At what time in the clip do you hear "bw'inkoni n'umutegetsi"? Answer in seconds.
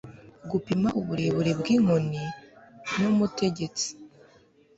1.59-3.87